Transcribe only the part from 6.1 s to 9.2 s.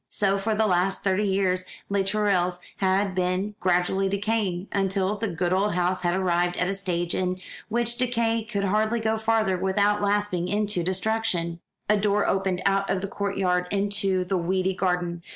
arrived at a stage in which decay could hardly go